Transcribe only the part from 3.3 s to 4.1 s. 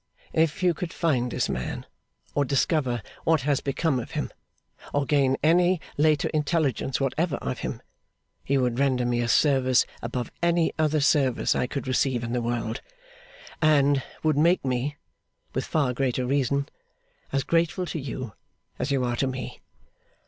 has become